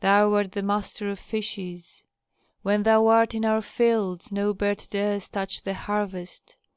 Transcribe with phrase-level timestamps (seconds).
[0.00, 2.02] Thou art the master of fishes;
[2.62, 6.56] when thou art in our fields no bird dares touch the harvest.